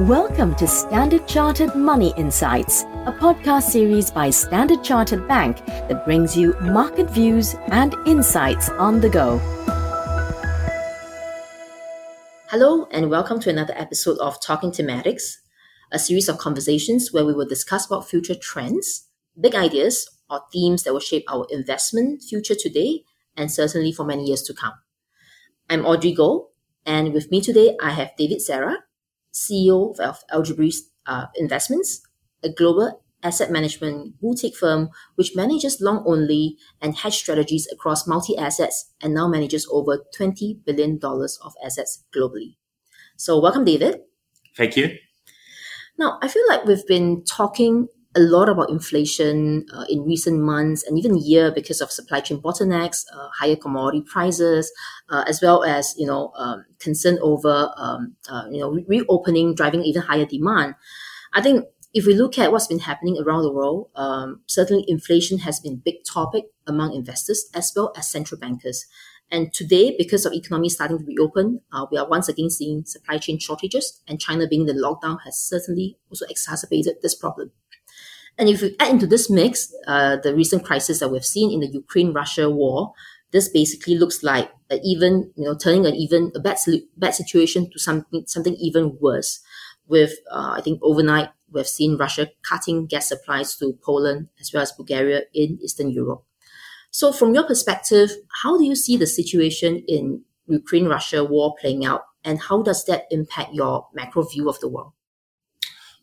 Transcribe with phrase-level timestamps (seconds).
[0.00, 6.36] Welcome to Standard Chartered Money Insights, a podcast series by Standard Chartered Bank that brings
[6.36, 9.38] you market views and insights on the go.
[12.50, 15.38] Hello, and welcome to another episode of Talking Thematics,
[15.90, 19.08] a series of conversations where we will discuss about future trends,
[19.40, 23.04] big ideas, or themes that will shape our investment future today
[23.34, 24.74] and certainly for many years to come.
[25.70, 26.48] I'm Audrey Goh,
[26.84, 28.80] and with me today I have David Serra,
[29.36, 30.76] CEO of Algebris
[31.06, 32.00] uh, Investments,
[32.42, 38.36] a global asset management boutique firm which manages long only and hedge strategies across multi
[38.36, 42.56] assets and now manages over $20 billion of assets globally.
[43.16, 44.00] So, welcome, David.
[44.56, 44.96] Thank you.
[45.98, 50.82] Now, I feel like we've been talking a lot about inflation uh, in recent months
[50.84, 54.72] and even year because of supply chain bottlenecks, uh, higher commodity prices,
[55.10, 59.54] uh, as well as you know um, concern over um, uh, you know re- reopening
[59.54, 60.74] driving even higher demand.
[61.34, 65.38] I think if we look at what's been happening around the world, um, certainly inflation
[65.40, 68.86] has been a big topic among investors as well as central bankers.
[69.30, 73.18] And today, because of economy starting to reopen, uh, we are once again seeing supply
[73.18, 77.50] chain shortages, and China being the lockdown has certainly also exacerbated this problem.
[78.38, 81.60] And if you add into this mix uh, the recent crisis that we've seen in
[81.60, 82.92] the Ukraine-Russia war,
[83.32, 84.50] this basically looks like
[84.84, 86.58] even, you know, turning an even a bad
[86.96, 89.40] bad situation to something something even worse.
[89.88, 94.62] With uh, I think overnight we've seen Russia cutting gas supplies to Poland as well
[94.62, 96.24] as Bulgaria in Eastern Europe.
[96.90, 98.10] So, from your perspective,
[98.42, 103.04] how do you see the situation in Ukraine-Russia war playing out, and how does that
[103.10, 104.92] impact your macro view of the world?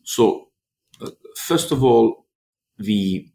[0.04, 0.48] So,
[1.00, 2.23] uh, first of all,
[2.78, 3.28] the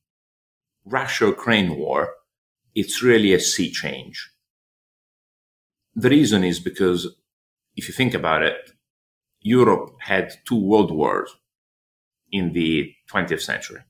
[0.86, 2.14] Russia-Ukraine war,
[2.76, 4.32] it's really a sea change.
[5.95, 7.16] The reason is because
[7.76, 8.72] if you think about it,
[9.42, 11.36] Europe had two world wars
[12.32, 13.82] in the 20th century.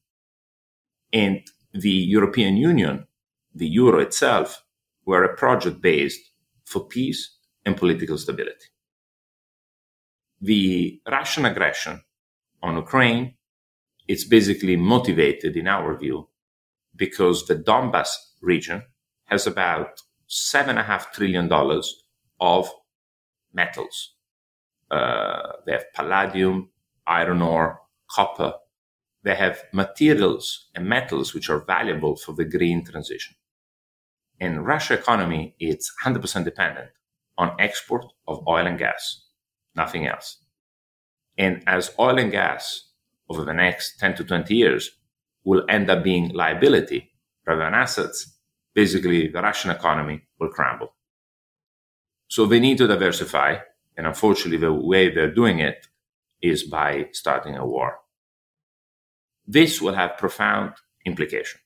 [1.12, 1.42] And
[1.74, 3.08] the European Union,
[3.54, 4.64] the euro itself,
[5.06, 6.32] were a project based
[6.66, 8.68] for peace and political stability.
[10.42, 12.04] The Russian aggression
[12.62, 13.36] on Ukraine
[14.10, 16.28] it's basically motivated, in our view,
[16.96, 18.10] because the Donbass
[18.42, 18.82] region
[19.26, 22.04] has about seven and a half trillion dollars
[22.40, 22.72] of
[23.54, 24.16] metals.
[24.90, 26.70] Uh, they have palladium,
[27.06, 28.56] iron ore, copper.
[29.22, 33.36] They have materials and metals which are valuable for the green transition.
[34.40, 36.90] And Russia economy, it's 100% dependent
[37.38, 39.28] on export of oil and gas,
[39.76, 40.38] nothing else.
[41.38, 42.89] And as oil and gas
[43.30, 44.92] over the next 10 to 20 years
[45.46, 47.12] will end up being liability
[47.46, 48.38] rather than assets,
[48.76, 50.96] basically the Russian economy will crumble.
[52.28, 53.58] So they need to diversify.
[53.98, 55.88] And unfortunately, the way they're doing it
[56.42, 57.98] is by starting a war.
[59.46, 60.74] This will have profound
[61.06, 61.62] implications.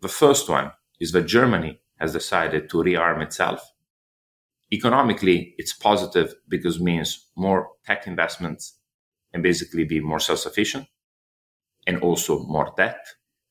[0.00, 0.70] The first one
[1.00, 3.60] is that Germany has decided to rearm itself.
[4.72, 8.77] Economically, it's positive because it means more tech investments
[9.32, 10.86] and basically be more self-sufficient
[11.86, 13.04] and also more debt.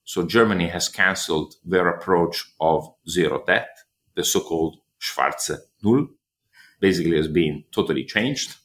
[0.03, 3.69] So Germany has cancelled their approach of zero debt,
[4.15, 6.07] the so-called Schwarze Null,
[6.79, 8.55] basically has been totally changed.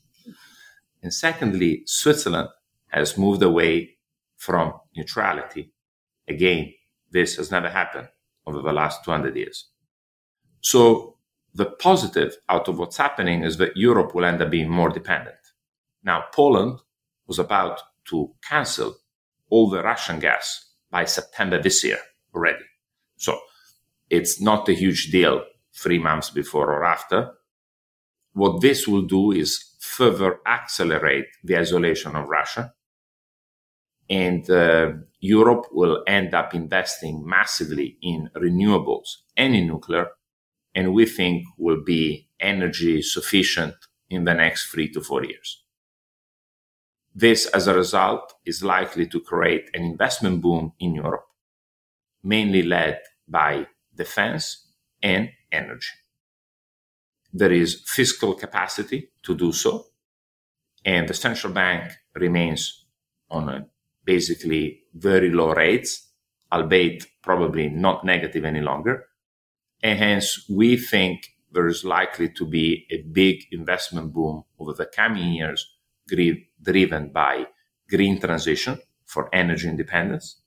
[1.03, 2.49] And secondly, Switzerland
[2.89, 3.97] has moved away
[4.37, 5.73] from neutrality.
[6.29, 6.73] Again,
[7.11, 8.09] this has never happened
[8.47, 9.69] over the last 200 years.
[10.61, 11.17] So
[11.55, 15.37] the positive out of what's happening is that Europe will end up being more dependent.
[16.03, 16.79] Now, Poland
[17.27, 18.97] was about to cancel
[19.49, 21.99] all the Russian gas by September this year
[22.35, 22.65] already.
[23.17, 23.39] So
[24.11, 25.45] it's not a huge deal
[25.75, 27.33] three months before or after.
[28.33, 32.73] What this will do is further accelerate the isolation of Russia.
[34.09, 40.09] And uh, Europe will end up investing massively in renewables and in nuclear.
[40.75, 43.75] And we think will be energy sufficient
[44.11, 45.62] in the next three to four years.
[47.15, 51.27] This, as a result, is likely to create an investment boom in Europe,
[52.23, 54.69] mainly led by defense
[55.03, 55.93] and energy.
[57.33, 59.87] There is fiscal capacity to do so,
[60.85, 62.87] and the central bank remains
[63.31, 63.67] on
[64.05, 66.09] basically very low rates,
[66.51, 69.07] albeit probably not negative any longer.
[69.83, 74.87] And hence, we think there is likely to be a big investment boom over the
[74.87, 75.72] coming years
[76.63, 77.47] driven by
[77.89, 80.41] green transition for energy independence.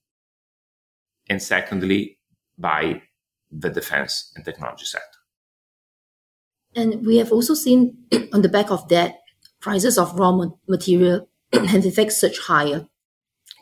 [1.29, 2.19] And secondly,
[2.57, 3.01] by
[3.51, 5.19] the defense and technology sector.
[6.75, 7.97] And we have also seen
[8.33, 9.15] on the back of that
[9.61, 10.31] prices of raw
[10.67, 12.87] material and in fact surged higher,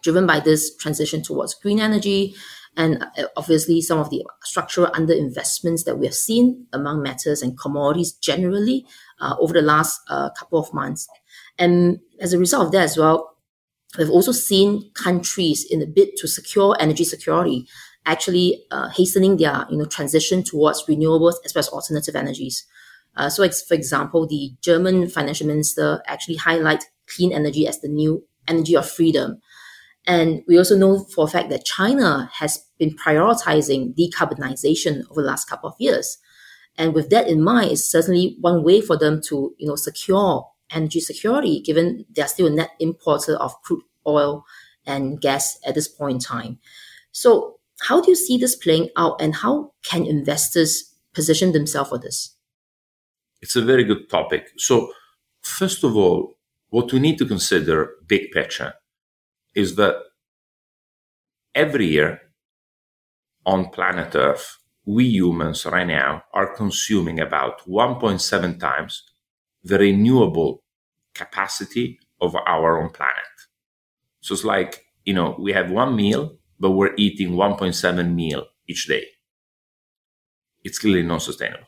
[0.03, 2.33] driven by this transition towards green energy
[2.75, 7.57] and uh, obviously some of the structural underinvestments that we have seen among metals and
[7.57, 8.85] commodities generally
[9.19, 11.07] uh, over the last uh, couple of months.
[11.57, 13.37] And as a result of that as well,
[13.97, 17.67] we've also seen countries in a bid to secure energy security
[18.05, 22.65] actually uh, hastening their you know transition towards renewables as well as alternative energies.
[23.15, 28.25] Uh, so, for example, the German financial minister actually highlight clean energy as the new
[28.47, 29.39] energy of freedom.
[30.05, 35.27] And we also know for a fact that China has been prioritizing decarbonization over the
[35.27, 36.17] last couple of years.
[36.77, 40.47] And with that in mind, it's certainly one way for them to, you know, secure
[40.71, 44.45] energy security, given they're still a net importer of crude oil
[44.85, 46.59] and gas at this point in time.
[47.11, 51.99] So how do you see this playing out and how can investors position themselves for
[51.99, 52.35] this?
[53.41, 54.51] It's a very good topic.
[54.57, 54.91] So,
[55.41, 56.37] first of all,
[56.69, 58.73] what we need to consider big picture
[59.53, 59.95] is that
[61.53, 62.21] every year
[63.45, 69.03] on planet Earth, we humans right now are consuming about 1.7 times
[69.63, 70.63] the renewable
[71.13, 73.13] capacity of our own planet.
[74.21, 78.87] So it's like, you know, we have one meal but we're eating 1.7 meal each
[78.87, 79.05] day.
[80.63, 81.67] It's clearly not sustainable.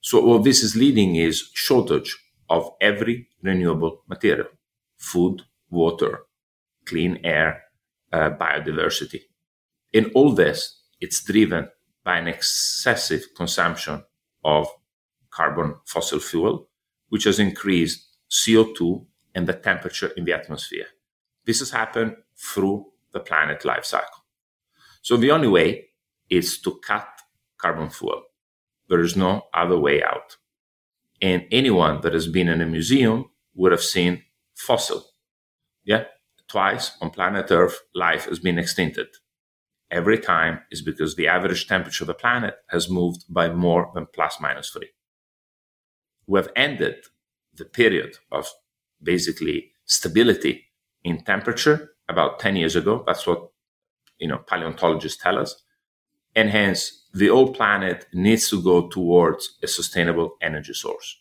[0.00, 2.18] So what this is leading is shortage
[2.50, 4.48] of every renewable material,
[4.96, 6.22] food, water,
[6.84, 7.62] clean air,
[8.12, 9.20] uh, biodiversity.
[9.92, 11.68] In all this, it's driven
[12.02, 14.02] by an excessive consumption
[14.44, 14.66] of
[15.30, 16.68] carbon fossil fuel,
[17.12, 19.04] which has increased CO2
[19.34, 20.86] and the temperature in the atmosphere.
[21.44, 24.24] This has happened through the planet life cycle.
[25.02, 25.88] So the only way
[26.30, 27.06] is to cut
[27.58, 28.22] carbon fuel.
[28.88, 30.38] There is no other way out.
[31.20, 34.22] And anyone that has been in a museum would have seen
[34.54, 35.04] fossil.
[35.84, 36.04] Yeah,
[36.48, 39.08] twice on planet Earth, life has been extincted.
[39.90, 44.06] Every time is because the average temperature of the planet has moved by more than
[44.14, 44.92] plus minus three.
[46.26, 47.04] We have ended
[47.54, 48.48] the period of
[49.02, 50.66] basically stability
[51.04, 53.02] in temperature about 10 years ago.
[53.06, 53.50] That's what,
[54.18, 55.62] you know, paleontologists tell us.
[56.34, 61.18] And hence, the whole planet needs to go towards a sustainable energy source.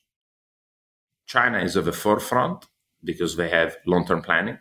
[1.25, 2.65] China is at the forefront
[3.03, 4.57] because they have long term planning,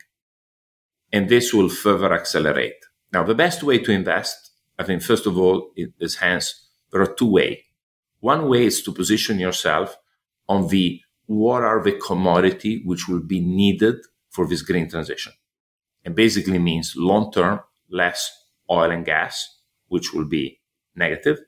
[1.13, 2.77] and this will further accelerate.
[3.13, 7.15] Now, the best way to invest, I think, first of all, is hence there are
[7.15, 7.59] two ways.
[8.21, 9.97] One way is to position yourself
[10.51, 13.95] on the what are the commodity which will be needed
[14.31, 15.33] for this green transition
[16.05, 18.31] and basically means long term less
[18.71, 19.35] oil and gas,
[19.89, 20.61] which will be
[20.97, 21.39] negative,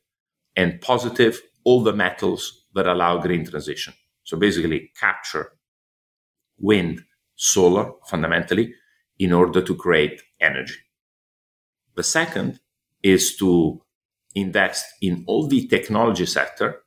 [0.57, 3.93] and positive all the metals that allow green transition.
[4.25, 5.53] So basically capture
[6.59, 7.03] wind,
[7.35, 8.75] solar fundamentally
[9.19, 10.79] in order to create energy.
[11.97, 12.61] The second
[13.03, 13.83] is to
[14.35, 16.83] invest in all the technology sector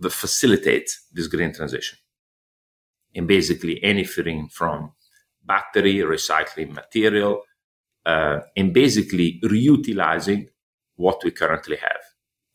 [0.00, 1.98] that facilitates this green transition.
[3.14, 4.92] And basically anything from
[5.44, 7.42] battery, recycling material,
[8.06, 10.48] uh, and basically reutilizing
[10.96, 12.00] what we currently have.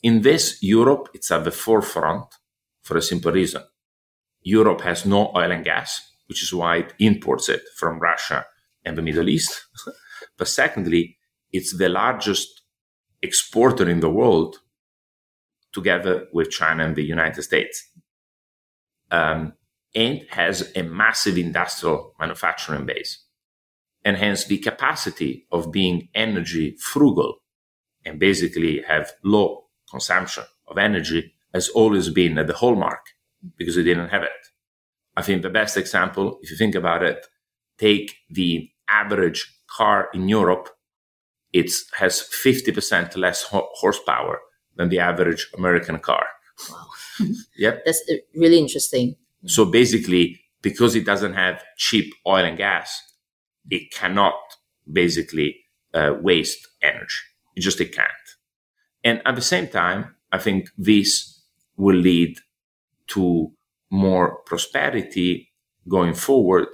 [0.02, 2.26] In this, Europe, it's at the forefront
[2.82, 3.64] for a simple reason.
[4.42, 8.46] Europe has no oil and gas, which is why it imports it from Russia
[8.84, 9.66] and the Middle East.
[10.38, 11.18] but secondly,
[11.52, 12.64] it's the largest
[13.22, 14.58] exporter in the world
[15.74, 17.90] together with China and the United States.
[19.12, 19.54] Um,
[19.96, 23.26] and has a massive industrial manufacturing base.
[24.04, 27.38] And hence the capacity of being energy frugal
[28.06, 33.06] and basically have low consumption of energy has always been at the hallmark
[33.58, 34.32] because they didn't have it.
[35.16, 37.28] I think the best example, if you think about it,
[37.78, 40.70] take the average car in Europe.
[41.52, 44.40] It has 50% less ho- horsepower
[44.76, 46.26] than the average American car.
[46.70, 46.88] Wow.
[47.58, 47.84] yep.
[47.86, 49.16] That's uh, really interesting.
[49.46, 53.02] So basically, because it doesn't have cheap oil and gas,
[53.70, 54.36] it cannot
[54.92, 55.58] basically
[55.94, 57.22] uh, waste energy.
[57.56, 58.10] It just it can't.
[59.04, 61.42] And at the same time, I think this
[61.78, 62.38] will lead
[63.08, 63.52] to
[63.90, 65.52] more prosperity
[65.88, 66.68] going forward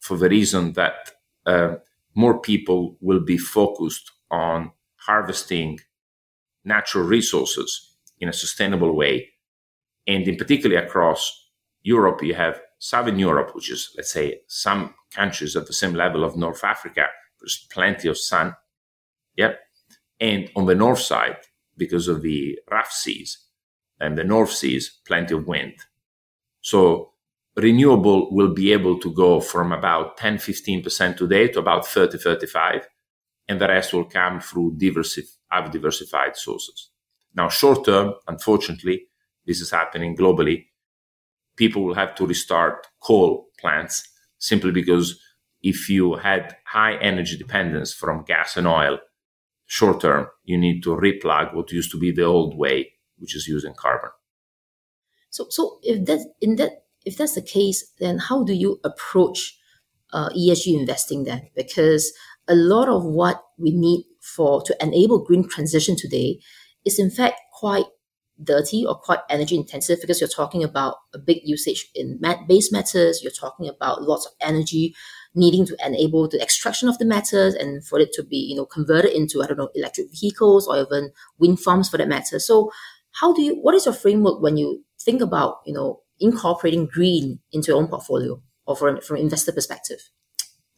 [0.00, 1.12] for the reason that
[1.46, 1.76] uh,
[2.14, 5.78] more people will be focused on harvesting
[6.64, 9.30] natural resources in a sustainable way
[10.06, 11.48] and in particular across
[11.82, 16.24] Europe, you have Southern Europe, which is, let's say, some countries at the same level
[16.24, 17.06] of North Africa.
[17.40, 18.56] There's plenty of sun.
[19.36, 19.58] Yep.
[20.20, 21.36] And on the north side,
[21.76, 23.38] because of the rough seas
[23.98, 25.74] and the North Seas, plenty of wind.
[26.60, 27.12] So
[27.56, 32.88] renewable will be able to go from about 10, 15% today to about 30, 35,
[33.48, 36.90] and the rest will come through diversif- have diversified sources.
[37.34, 39.06] Now, short term, unfortunately,
[39.46, 40.66] this is happening globally.
[41.56, 45.20] People will have to restart coal plants simply because
[45.62, 48.98] if you had high energy dependence from gas and oil,
[49.66, 53.46] short term, you need to replug what used to be the old way, which is
[53.46, 54.10] using carbon.
[55.30, 59.58] So, so if that in that if that's the case, then how do you approach
[60.12, 61.48] uh, ESG investing then?
[61.54, 62.12] Because
[62.50, 66.38] a lot of what we need for to enable green transition today
[66.84, 67.86] is in fact quite
[68.42, 73.22] dirty or quite energy intensive because you're talking about a big usage in base metals.
[73.22, 74.94] You're talking about lots of energy
[75.34, 78.66] needing to enable the extraction of the metals and for it to be, you know,
[78.66, 82.38] converted into, I don't know, electric vehicles or even wind farms for that matter.
[82.38, 82.70] So
[83.12, 87.40] how do you, what is your framework when you think about, you know, incorporating green
[87.52, 90.10] into your own portfolio or from, from investor perspective?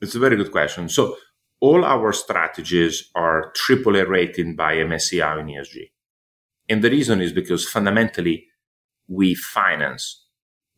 [0.00, 0.88] It's a very good question.
[0.88, 1.16] So
[1.62, 5.92] all our strategies are AAA rated by MSCI and ESG.
[6.69, 8.49] And the reason is because fundamentally
[9.07, 10.26] we finance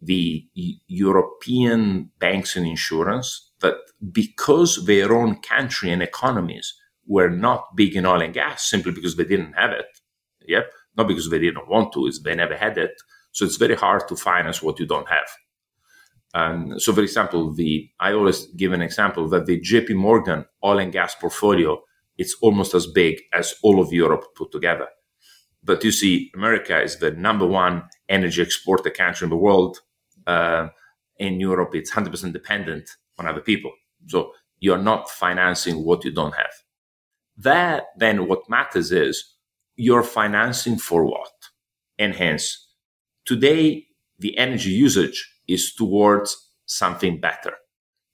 [0.03, 0.47] the
[0.87, 3.76] European banks and insurance that
[4.12, 6.75] because their own country and economies
[7.07, 9.87] were not big in oil and gas simply because they didn't have it.
[10.47, 10.71] Yep.
[10.99, 12.93] Not because they didn't want to, it's they never had it.
[13.33, 15.29] So it's very hard to finance what you don't have.
[16.35, 20.81] And so, for example, the I always give an example that the JP Morgan oil
[20.81, 21.81] and gas portfolio
[22.17, 24.88] it's almost as big as all of Europe put together.
[25.62, 29.81] But you see, America is the number one energy exporter country in the world.
[30.26, 30.69] Uh,
[31.19, 32.88] in Europe, it's 100% dependent
[33.19, 33.73] on other people.
[34.07, 36.53] So you're not financing what you don't have.
[37.37, 39.35] That then what matters is
[39.76, 41.33] you're financing for what?
[41.99, 42.69] And hence,
[43.25, 43.87] today,
[44.19, 47.54] the energy usage is towards something better.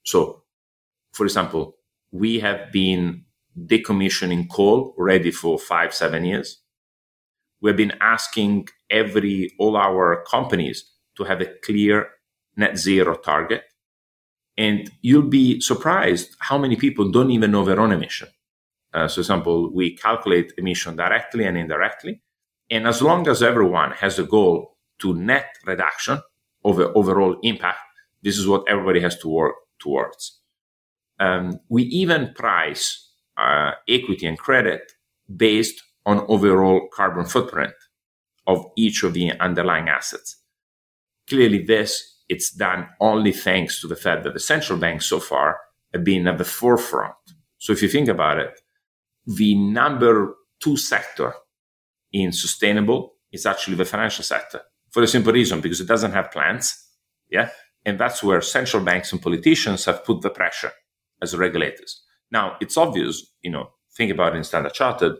[0.05, 0.43] So,
[1.13, 1.77] for example,
[2.11, 3.25] we have been
[3.67, 6.61] decommissioning coal already for five, seven years.
[7.61, 12.09] We've been asking every, all our companies to have a clear
[12.57, 13.65] net zero target.
[14.57, 18.29] And you'll be surprised how many people don't even know their own emission.
[18.93, 22.21] Uh, so, for example, we calculate emission directly and indirectly.
[22.71, 26.21] And as long as everyone has a goal to net reduction
[26.65, 27.79] the overall impact,
[28.23, 30.41] this is what everybody has to work towards.
[31.19, 34.93] Um, we even price uh, equity and credit
[35.35, 37.73] based on overall carbon footprint
[38.47, 40.37] of each of the underlying assets.
[41.29, 45.59] Clearly, this it's done only thanks to the fact that the central banks so far
[45.93, 47.15] have been at the forefront.
[47.59, 48.61] So if you think about it,
[49.27, 51.35] the number two sector
[52.13, 56.31] in sustainable is actually the financial sector for the simple reason because it doesn't have
[56.31, 56.89] plants.
[57.31, 57.51] Yeah.
[57.87, 60.73] And that's where central banks and politicians have put the pressure
[61.23, 62.03] as regulators.
[62.31, 65.17] Now, it's obvious, you know, think about it in Standard Chartered,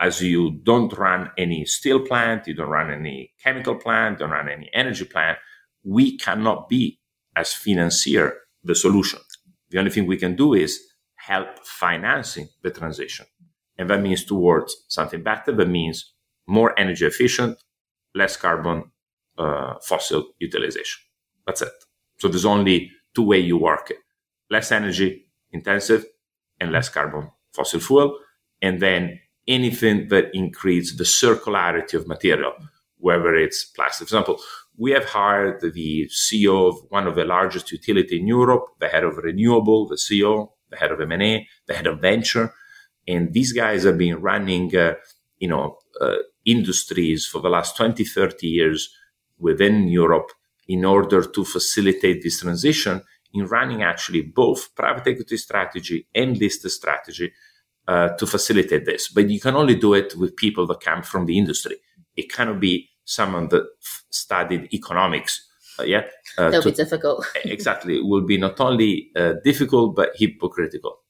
[0.00, 4.48] as you don't run any steel plant, you don't run any chemical plant, don't run
[4.48, 5.38] any energy plant,
[5.84, 6.98] we cannot be
[7.36, 9.20] as financier the solution.
[9.70, 10.80] The only thing we can do is
[11.14, 13.26] help financing the transition.
[13.78, 16.12] And that means towards something better, that means
[16.46, 17.62] more energy efficient,
[18.14, 18.91] less carbon
[19.42, 21.00] uh, fossil utilization.
[21.46, 21.72] That's it.
[22.18, 23.98] So there's only two way you work it:
[24.50, 26.06] less energy intensive
[26.60, 28.18] and less carbon fossil fuel,
[28.60, 32.52] and then anything that increases the circularity of material,
[32.98, 34.08] whether it's plastic.
[34.08, 34.40] For example,
[34.78, 39.04] we have hired the CEO of one of the largest utility in Europe, the head
[39.04, 42.54] of renewable, the CEO, the head of M&A, the head of venture,
[43.06, 44.94] and these guys have been running, uh,
[45.38, 48.94] you know, uh, industries for the last 20, 30 years
[49.42, 50.30] within Europe
[50.68, 53.02] in order to facilitate this transition
[53.34, 57.32] in running actually both private equity strategy and listed strategy
[57.88, 59.08] uh, to facilitate this.
[59.08, 61.76] But you can only do it with people that come from the industry.
[62.16, 65.48] It cannot be someone that f- studied economics.
[65.78, 66.02] Uh, yeah,
[66.38, 67.26] uh, that'll to, be difficult.
[67.44, 71.00] exactly, it will be not only uh, difficult but hypocritical.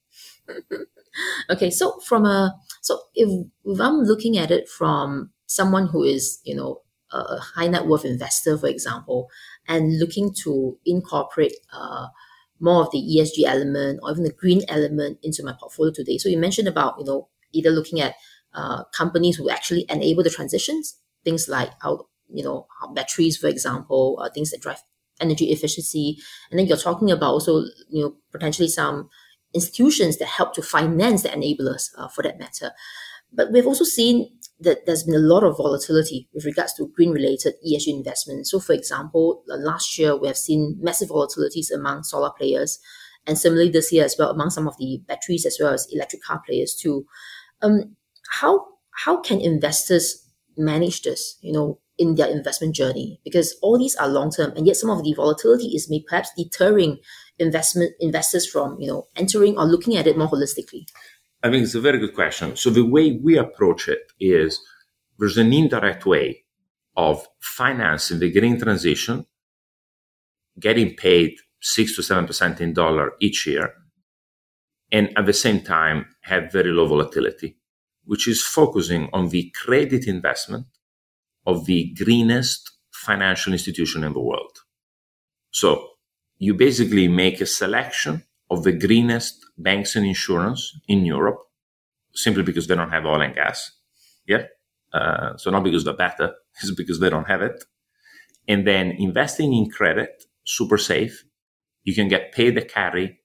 [1.50, 3.28] okay, so from a so if,
[3.64, 6.81] if I'm looking at it from someone who is you know
[7.12, 9.28] a high net worth investor, for example,
[9.68, 12.08] and looking to incorporate uh,
[12.60, 16.18] more of the ESG element or even the green element into my portfolio today.
[16.18, 18.14] So you mentioned about you know either looking at
[18.54, 23.48] uh, companies who actually enable the transitions, things like how you know our batteries, for
[23.48, 24.82] example, uh, things that drive
[25.20, 26.18] energy efficiency,
[26.50, 29.08] and then you're talking about also you know potentially some
[29.54, 32.70] institutions that help to finance the enablers uh, for that matter.
[33.32, 34.30] But we've also seen
[34.62, 38.50] that there's been a lot of volatility with regards to green related ESG investments.
[38.50, 42.78] So, for example, last year we have seen massive volatilities among solar players,
[43.26, 46.22] and similarly this year as well among some of the batteries as well as electric
[46.22, 47.06] car players too.
[47.60, 47.96] Um,
[48.30, 48.66] how
[49.04, 50.26] how can investors
[50.56, 51.38] manage this?
[51.40, 54.90] You know, in their investment journey because all these are long term, and yet some
[54.90, 56.98] of the volatility is may perhaps deterring
[57.38, 60.84] investment investors from you know entering or looking at it more holistically.
[61.42, 62.56] I think it's a very good question.
[62.56, 64.60] So the way we approach it is
[65.18, 66.44] there's an indirect way
[66.96, 69.26] of financing the green transition,
[70.58, 73.74] getting paid six to seven percent in dollar each year,
[74.90, 77.56] and at the same time have very low volatility,
[78.04, 80.66] which is focusing on the credit investment
[81.46, 84.58] of the greenest financial institution in the world.
[85.50, 85.88] So
[86.38, 91.40] you basically make a selection of the greenest banks and insurance in Europe
[92.14, 93.72] simply because they don't have oil and gas.
[94.26, 94.44] Yeah.
[94.92, 97.64] Uh, so not because they're better, it's because they don't have it.
[98.46, 101.24] And then investing in credit, super safe.
[101.84, 103.20] You can get paid a carry.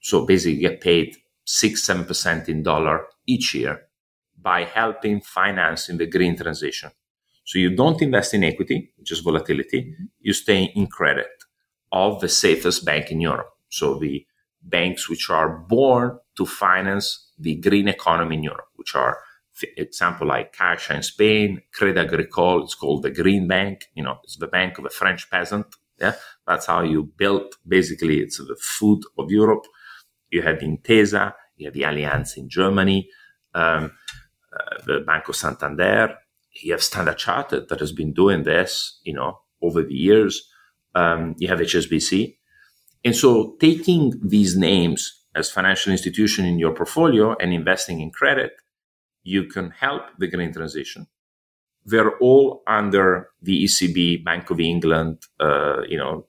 [0.00, 3.82] So basically get paid six, seven percent in dollar each year
[4.40, 6.90] by helping financing the green transition.
[7.44, 9.82] So you don't invest in equity, which is volatility.
[9.82, 10.04] Mm-hmm.
[10.20, 11.28] You stay in credit
[11.92, 13.50] of the safest bank in Europe.
[13.70, 14.26] So the
[14.68, 19.18] banks which are born to finance the green economy in Europe, which are
[19.76, 23.86] example like Caixa in Spain, Crédit Agricole, it's called the Green Bank.
[23.94, 25.66] You know, it's the bank of a French peasant.
[26.00, 26.14] Yeah,
[26.46, 27.56] that's how you built.
[27.66, 29.66] Basically, it's the food of Europe.
[30.30, 33.08] You have Intesa, you have the Allianz in Germany,
[33.54, 33.92] um,
[34.52, 36.14] uh, the Banco Santander,
[36.62, 40.48] you have Standard Chartered that has been doing this, you know, over the years.
[40.94, 42.37] Um, you have HSBC.
[43.04, 48.52] And so taking these names as financial institution in your portfolio and investing in credit,
[49.22, 51.06] you can help the green transition.
[51.84, 56.26] They're all under the ECB, Bank of England, uh, you know,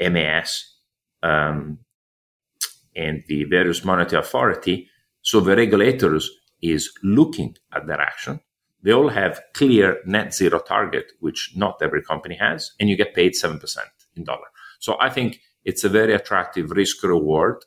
[0.00, 0.76] uh, MAS,
[1.22, 1.78] um,
[2.94, 4.88] and the various monetary authority.
[5.22, 8.40] So the regulators is looking at their action
[8.82, 13.14] they all have clear net zero target, which not every company has, and you get
[13.14, 13.60] paid 7%
[14.16, 14.48] in dollar.
[14.80, 17.64] So I think it's a very attractive risk reward.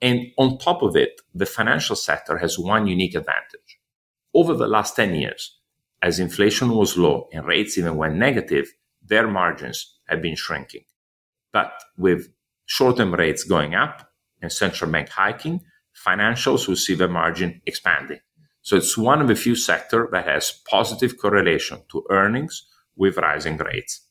[0.00, 3.78] And on top of it, the financial sector has one unique advantage.
[4.34, 5.58] Over the last 10 years,
[6.02, 10.84] as inflation was low and rates even went negative, their margins have been shrinking.
[11.52, 12.28] But with
[12.66, 14.10] short term rates going up
[14.42, 15.62] and central bank hiking,
[16.06, 18.20] financials will see the margin expanding.
[18.60, 23.56] So it's one of the few sectors that has positive correlation to earnings with rising
[23.56, 24.05] rates.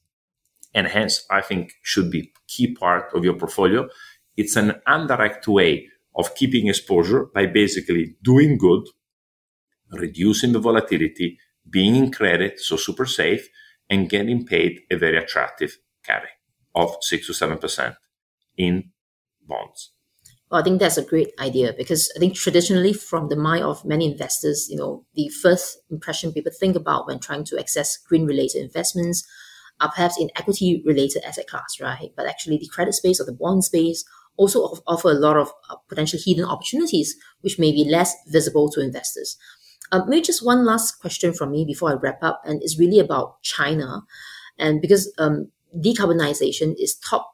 [0.76, 3.88] And hence, I think should be key part of your portfolio.
[4.38, 8.84] It's an indirect way of keeping exposure by basically doing good,
[9.92, 13.50] reducing the volatility, being in credit, so super safe,
[13.90, 16.30] and getting paid a very attractive carry
[16.76, 17.96] of six to seven percent
[18.58, 18.92] in
[19.48, 19.92] bonds.
[20.52, 23.86] Well, I think that's a great idea because I think traditionally, from the mind of
[23.86, 28.26] many investors, you know, the first impression people think about when trying to access green
[28.26, 29.26] related investments
[29.82, 32.12] are perhaps in equity related asset class, right?
[32.16, 34.04] But actually, the credit space or the bond space
[34.38, 38.82] also offer a lot of uh, potential hidden opportunities, which may be less visible to
[38.82, 39.38] investors.
[39.92, 43.00] Um, maybe just one last question from me before I wrap up, and it's really
[43.00, 44.04] about China,
[44.58, 47.32] and because um, decarbonization is top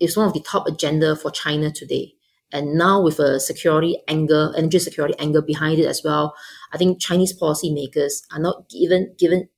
[0.00, 2.14] is one of the top agenda for China today.
[2.52, 6.34] And now with a security angle, energy security angle behind it as well,
[6.72, 9.48] I think Chinese policymakers are not even given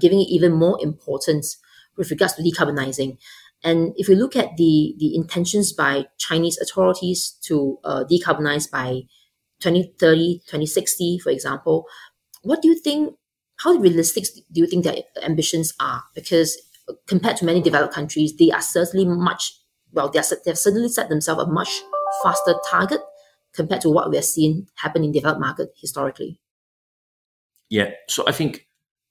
[0.00, 1.58] giving it even more importance
[1.96, 3.18] with regards to decarbonizing.
[3.64, 9.02] And if we look at the the intentions by Chinese authorities to uh, decarbonize by
[9.60, 11.86] 2030, 2060, for example,
[12.42, 13.14] what do you think?
[13.58, 16.02] How realistic do you think their ambitions are?
[16.14, 16.58] Because
[17.06, 19.52] compared to many developed countries, they are certainly much
[19.92, 20.10] well.
[20.10, 21.80] They are, they've certainly set themselves a much
[22.22, 23.00] faster target
[23.56, 26.38] compared to what we are seeing happen in developed market historically?
[27.68, 28.65] Yeah, so I think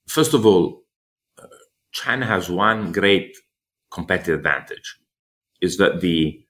[0.08, 0.84] first of all,
[1.92, 3.38] China has one great
[3.92, 4.98] competitive advantage
[5.62, 6.42] is that the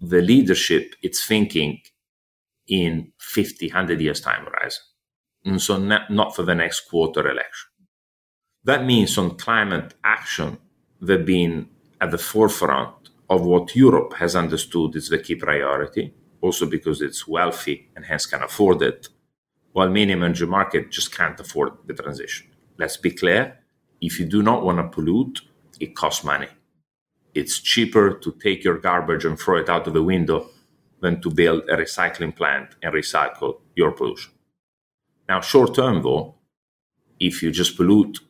[0.00, 1.80] the leadership it's thinking
[2.66, 4.82] in 50 100 years time horizon.
[5.44, 7.68] And so not, not for the next quarter election.
[8.64, 10.58] That means on climate action
[11.00, 11.68] they've been
[12.00, 17.28] at the forefront of what Europe has understood is the key priority, also because it's
[17.28, 19.08] wealthy and hence can afford it,
[19.74, 22.46] while many emerging markets just can't afford the transition.
[22.78, 23.58] Let's be clear
[24.00, 25.40] if you do not want to pollute,
[25.80, 26.46] it costs money.
[27.34, 30.48] It's cheaper to take your garbage and throw it out of the window
[31.00, 34.32] than to build a recycling plant and recycle your pollution.
[35.28, 36.36] Now, short term, though,
[37.18, 38.20] if you just pollute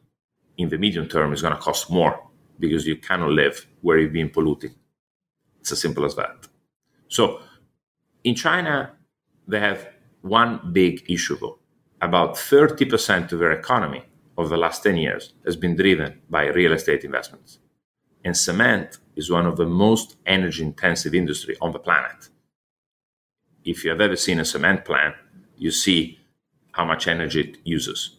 [0.57, 2.23] in the medium term, it's going to cost more
[2.59, 4.75] because you cannot live where you've been polluting.
[5.61, 6.49] It's as simple as that.
[7.09, 7.41] So,
[8.23, 8.93] in China,
[9.47, 9.87] they have
[10.25, 11.59] one big issue, though.
[12.01, 14.05] About 30% of their economy
[14.39, 17.59] over the last 10 years has been driven by real estate investments.
[18.25, 22.31] And cement is one of the most energy intensive industry on the planet.
[23.65, 25.15] If you have ever seen a cement plant,
[25.59, 26.19] you see
[26.73, 28.17] how much energy it uses.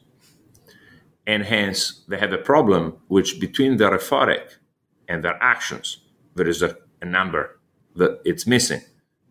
[1.26, 4.58] And hence, they have a problem which between their rhetoric
[5.10, 6.02] and their actions,
[6.36, 7.60] there is a, a number
[7.96, 8.82] that it's missing,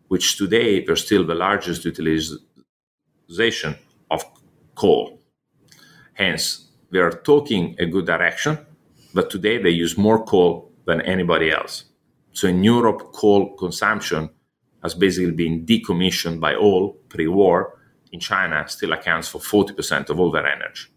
[0.09, 1.85] which today they're still the largest
[3.27, 3.75] utilization
[4.11, 4.23] of
[4.75, 5.19] coal.
[6.13, 8.57] Hence, we are talking a good direction,
[9.13, 11.85] but today they use more coal than anybody else.
[12.31, 14.29] So in Europe, coal consumption
[14.83, 17.79] has basically been decommissioned by all pre-war.
[18.11, 20.87] In China, still accounts for 40% of all their energy.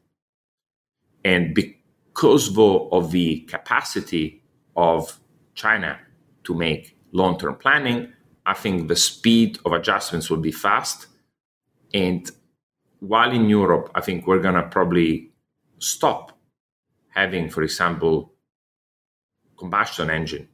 [1.25, 4.43] And because of the capacity
[4.77, 5.19] of
[5.55, 5.99] China
[6.45, 8.13] to make long-term planning,
[8.47, 11.08] I think the speed of adjustments will be fast.
[11.95, 12.31] And
[13.01, 15.31] while in Europe, I think we're going to probably
[15.79, 16.39] stop
[17.11, 18.33] having, for example,
[19.59, 20.49] combustion engine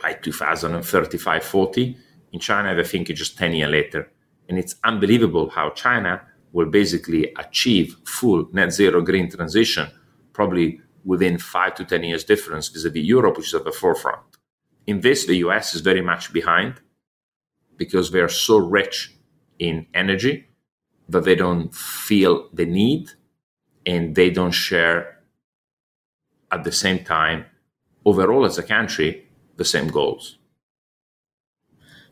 [0.00, 1.96] by 2035 40.
[2.32, 4.10] In China, I think it's just 10 years later.
[4.48, 9.88] And it's unbelievable how China will basically achieve full net zero green transition
[10.32, 14.20] probably within five to 10 years difference vis-a-vis Europe, which is at the forefront.
[14.86, 16.80] In this, the US is very much behind
[17.76, 19.14] because they are so rich
[19.60, 20.48] in energy
[21.08, 23.10] that they don't feel the need
[23.86, 25.20] and they don't share
[26.50, 27.44] at the same time
[28.04, 30.38] overall as a country the same goals.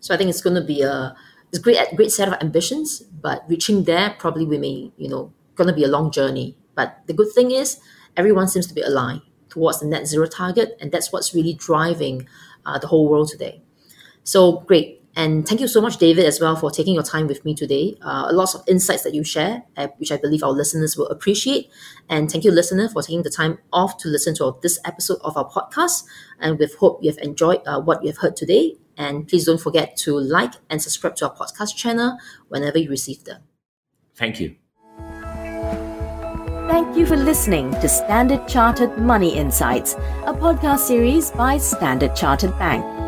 [0.01, 1.17] So I think it's going to be a
[1.51, 5.69] it's great great set of ambitions, but reaching there probably we may you know going
[5.69, 6.57] to be a long journey.
[6.75, 7.81] But the good thing is
[8.17, 12.29] everyone seems to be aligned towards the net zero target, and that's what's really driving
[12.67, 13.63] uh, the whole world today.
[14.25, 14.98] So great.
[15.19, 17.99] And thank you so much, David, as well, for taking your time with me today.
[18.01, 21.69] Uh, lots of insights that you share, uh, which I believe our listeners will appreciate.
[22.09, 25.37] And thank you, listener, for taking the time off to listen to this episode of
[25.37, 26.05] our podcast.
[26.39, 28.77] And we hope you have enjoyed uh, what you have heard today.
[28.97, 33.25] And please don't forget to like and subscribe to our podcast channel whenever you receive
[33.25, 33.43] them.
[34.15, 34.55] Thank you.
[36.69, 39.95] Thank you for listening to Standard Chartered Money Insights,
[40.27, 43.08] a podcast series by Standard Chartered Bank.